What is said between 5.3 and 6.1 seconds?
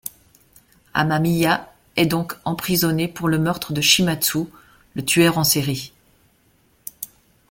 en série.